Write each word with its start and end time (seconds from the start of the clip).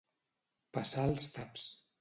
Passar 0.77 1.05
els 1.13 1.31
taps. 1.37 1.71